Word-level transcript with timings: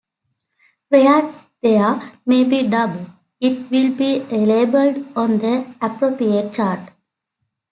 Where 0.89 1.31
there 1.61 2.01
may 2.25 2.43
be 2.43 2.67
doubt, 2.67 3.05
it 3.39 3.69
will 3.69 3.95
be 3.95 4.21
labelled 4.35 5.05
on 5.15 5.37
the 5.37 5.75
appropriate 5.79 6.53
chart. 6.55 6.79